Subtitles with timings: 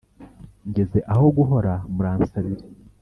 [0.69, 2.63] ngeze aho guhora muransabire.